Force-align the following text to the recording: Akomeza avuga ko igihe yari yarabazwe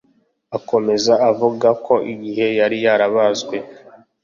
Akomeza 0.57 1.13
avuga 1.29 1.67
ko 1.85 1.93
igihe 2.13 2.45
yari 2.59 2.77
yarabazwe 2.85 3.55